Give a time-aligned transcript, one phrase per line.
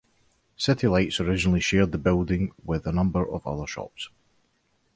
[0.57, 4.09] City Lights originally shared the building with a number of other shops.